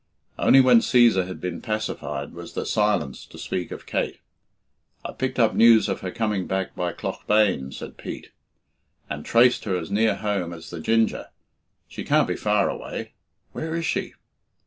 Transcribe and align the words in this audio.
Only 0.39 0.61
when 0.61 0.79
Cæsar 0.79 1.27
had 1.27 1.39
been 1.39 1.61
pacified 1.61 2.33
was 2.33 2.55
there 2.55 2.65
silence 2.65 3.23
to 3.27 3.37
speak 3.37 3.69
of 3.69 3.85
Kate. 3.85 4.17
"I 5.05 5.11
picked 5.13 5.37
up 5.37 5.53
news 5.53 5.87
of 5.87 5.99
her 5.99 6.09
coming 6.09 6.47
back 6.47 6.75
by 6.75 6.91
Claughbane," 6.93 7.71
said 7.71 7.97
Pete, 7.97 8.31
"and 9.11 9.23
traced 9.23 9.65
her 9.65 9.77
as 9.77 9.91
near 9.91 10.15
home 10.15 10.53
as 10.53 10.71
the 10.71 10.79
'Ginger.' 10.79 11.27
She 11.87 12.03
can't 12.03 12.27
be 12.27 12.35
far 12.35 12.67
away. 12.67 13.11
Where 13.51 13.75
is 13.75 13.85
she?" 13.85 14.15